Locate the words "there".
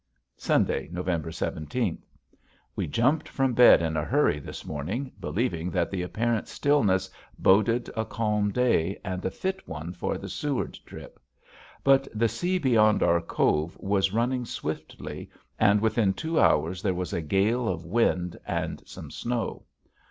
16.81-16.95